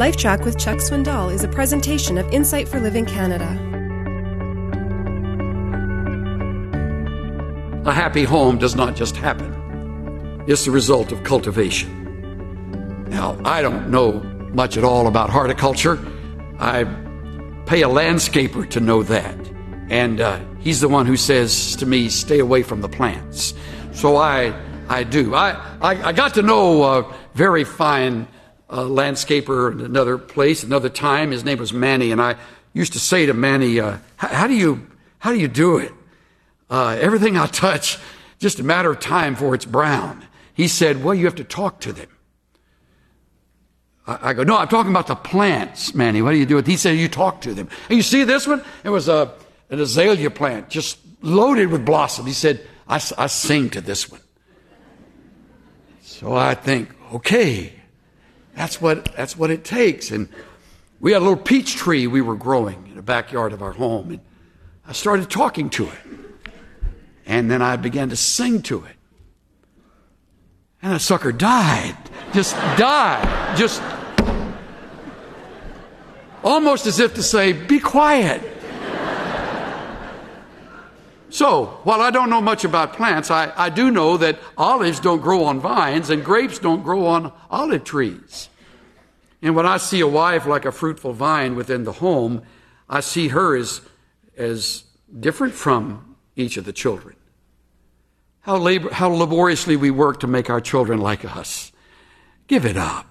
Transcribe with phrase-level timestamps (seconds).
[0.00, 3.44] LifeTrac with Chuck Swindoll is a presentation of Insight for Living Canada.
[7.84, 13.04] A happy home does not just happen, it's the result of cultivation.
[13.10, 14.22] Now, I don't know
[14.54, 15.98] much at all about horticulture.
[16.58, 16.84] I
[17.66, 19.36] pay a landscaper to know that.
[19.90, 23.52] And uh, he's the one who says to me, stay away from the plants.
[23.92, 24.58] So I,
[24.88, 25.34] I do.
[25.34, 25.50] I,
[25.82, 28.26] I, I got to know a very fine
[28.70, 31.32] uh, landscaper in another place, another time.
[31.32, 32.36] His name was Manny, and I
[32.72, 34.86] used to say to Manny, uh, "How do you
[35.18, 35.92] how do you do it?
[36.70, 37.98] Uh, everything I touch,
[38.38, 41.80] just a matter of time before it's brown." He said, "Well, you have to talk
[41.80, 42.08] to them."
[44.06, 46.22] I, I go, "No, I'm talking about the plants, Manny.
[46.22, 46.66] What do you do?" With?
[46.66, 48.62] He said, "You talk to them." And you see this one?
[48.84, 49.32] It was a
[49.70, 52.26] an azalea plant, just loaded with blossom.
[52.26, 54.20] He said, I, I sing to this one.
[56.02, 57.72] So I think, okay,
[58.54, 60.10] that's what, that's what it takes.
[60.10, 60.28] And
[61.00, 64.10] we had a little peach tree we were growing in the backyard of our home.
[64.10, 64.20] And
[64.86, 65.98] I started talking to it.
[67.26, 68.96] And then I began to sing to it.
[70.82, 71.96] And that sucker died.
[72.32, 73.56] Just died.
[73.56, 73.82] Just
[76.42, 78.42] almost as if to say, be quiet.
[81.30, 85.22] So, while I don't know much about plants, I, I do know that olives don't
[85.22, 88.48] grow on vines and grapes don't grow on olive trees.
[89.40, 92.42] And when I see a wife like a fruitful vine within the home,
[92.88, 93.80] I see her as,
[94.36, 94.82] as
[95.18, 97.14] different from each of the children.
[98.40, 101.70] How, labor, how laboriously we work to make our children like us.
[102.48, 103.06] Give it up.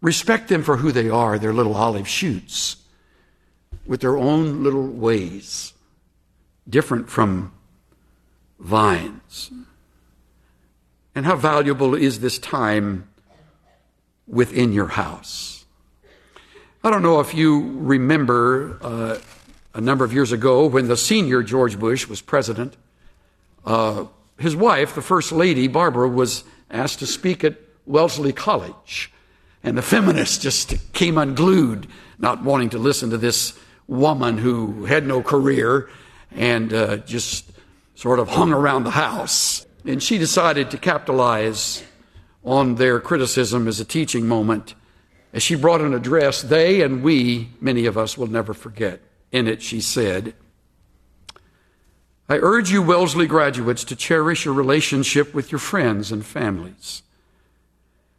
[0.00, 2.76] Respect them for who they are, their little olive shoots,
[3.86, 5.73] with their own little ways
[6.68, 7.52] different from
[8.58, 9.50] vines.
[11.14, 13.08] And how valuable is this time
[14.26, 15.64] within your house?
[16.82, 19.18] I don't know if you remember uh,
[19.74, 22.76] a number of years ago when the senior George Bush was president.
[23.64, 24.06] Uh,
[24.38, 29.12] his wife, the first lady, Barbara, was asked to speak at Wellesley College.
[29.62, 31.86] And the feminists just came unglued,
[32.18, 35.88] not wanting to listen to this woman who had no career
[36.34, 37.50] and uh, just
[37.94, 39.66] sort of hung around the house.
[39.84, 41.82] And she decided to capitalize
[42.44, 44.74] on their criticism as a teaching moment
[45.32, 49.00] as she brought an address they and we, many of us, will never forget.
[49.32, 50.32] In it, she said,
[52.28, 57.02] I urge you, Wellesley graduates, to cherish your relationship with your friends and families.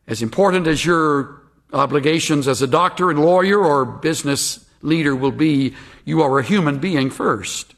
[0.07, 5.73] As important as your obligations as a doctor and lawyer or business leader will be,
[6.03, 7.74] you are a human being first.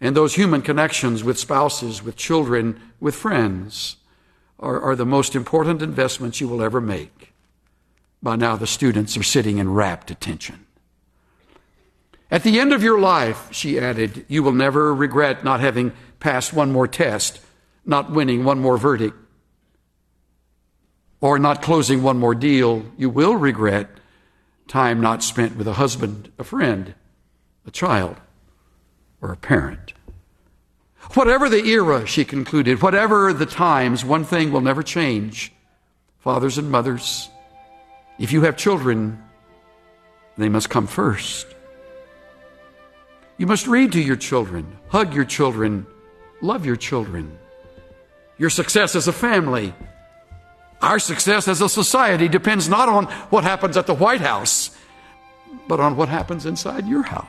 [0.00, 3.96] And those human connections with spouses, with children, with friends
[4.58, 7.32] are, are the most important investments you will ever make.
[8.22, 10.66] By now, the students are sitting in rapt attention.
[12.30, 16.52] At the end of your life, she added, you will never regret not having passed
[16.52, 17.40] one more test,
[17.84, 19.16] not winning one more verdict,
[21.20, 22.84] or not closing one more deal.
[22.98, 23.88] You will regret
[24.66, 26.94] time not spent with a husband, a friend,
[27.64, 28.16] a child
[29.20, 29.92] or a parent.
[31.14, 35.52] Whatever the era, she concluded, whatever the times, one thing will never change.
[36.18, 37.28] Fathers and mothers,
[38.18, 39.22] if you have children,
[40.36, 41.46] they must come first.
[43.38, 45.86] You must read to your children, hug your children,
[46.40, 47.38] love your children.
[48.38, 49.72] Your success as a family,
[50.82, 54.76] our success as a society depends not on what happens at the White House,
[55.68, 57.26] but on what happens inside your house.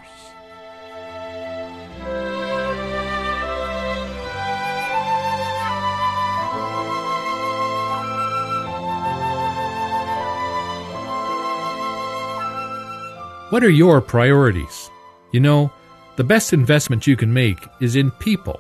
[13.49, 14.89] What are your priorities?
[15.31, 15.71] You know,
[16.17, 18.59] the best investment you can make is in people,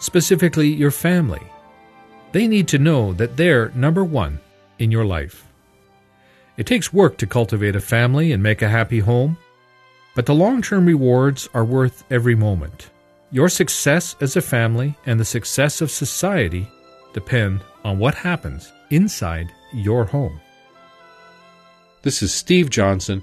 [0.00, 1.42] specifically your family.
[2.32, 4.40] They need to know that they're number one
[4.80, 5.46] in your life.
[6.56, 9.36] It takes work to cultivate a family and make a happy home,
[10.16, 12.90] but the long term rewards are worth every moment.
[13.30, 16.68] Your success as a family and the success of society
[17.12, 20.40] depend on what happens inside your home.
[22.02, 23.22] This is Steve Johnson